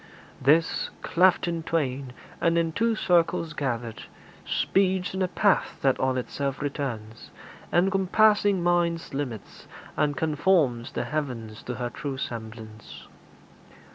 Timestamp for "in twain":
1.47-2.13